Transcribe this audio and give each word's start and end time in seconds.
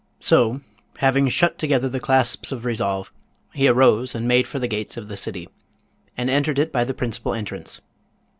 So, 0.19 0.61
having 0.97 1.29
shut 1.29 1.59
together 1.59 1.87
the 1.87 1.99
clasps 1.99 2.51
of 2.51 2.65
resolve, 2.65 3.13
he 3.53 3.67
arose 3.67 4.15
and 4.15 4.27
made 4.27 4.47
for 4.47 4.57
the 4.57 4.67
gates 4.67 4.97
of 4.97 5.09
the 5.09 5.15
city, 5.15 5.47
and 6.17 6.27
entered 6.27 6.57
it 6.57 6.71
by 6.71 6.85
the 6.85 6.95
principal 6.95 7.35
entrance. 7.35 7.81